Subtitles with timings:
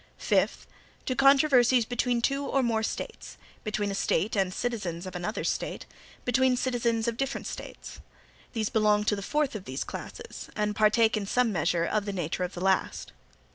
[0.17, 0.65] Fifth.
[1.05, 5.85] To controversies between two or more States; between a State and citizens of another State;
[6.25, 7.99] between citizens of different States.
[8.53, 12.13] These belong to the fourth of those classes, and partake, in some measure, of the
[12.13, 13.11] nature of the last.